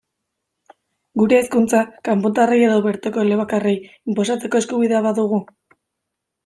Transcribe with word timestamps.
Gure 1.21 1.41
hizkuntza, 1.41 1.81
kanpotarrei 2.09 2.57
edo 2.71 2.81
bertoko 2.89 3.27
elebakarrei, 3.27 3.75
inposatzeko 4.13 4.65
eskubidea 4.65 5.05
badugu? 5.11 5.45